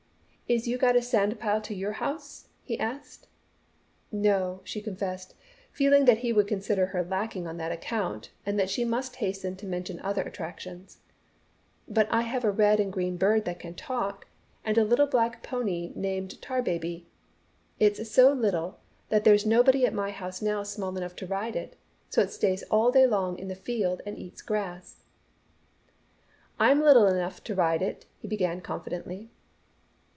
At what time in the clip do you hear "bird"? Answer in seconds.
13.15-13.45